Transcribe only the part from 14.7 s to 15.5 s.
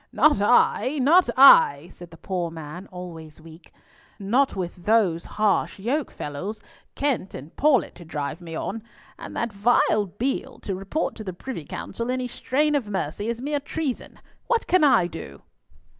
I do?"